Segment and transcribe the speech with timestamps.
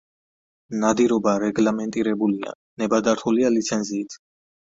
[0.83, 4.17] ნადირობა რეგლამენტირებულია, ნებადართულია ლიცენზიით.